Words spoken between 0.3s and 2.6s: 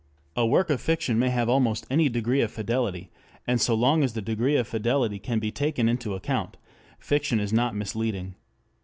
A work of fiction may have almost any degree of